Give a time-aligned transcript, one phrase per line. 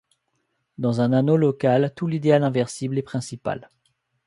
[0.79, 3.69] Dans un anneau local, tout idéal inversible est principal.